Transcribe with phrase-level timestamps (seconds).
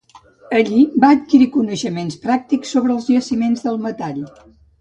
[0.59, 4.21] Allí va adquirir coneixements pràctics sobre els jaciments del metall.